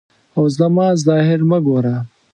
او 0.37 0.43
زما 0.57 0.87
ظاهر 1.05 1.39
مه 1.49 1.57
ګوره. 1.65 1.95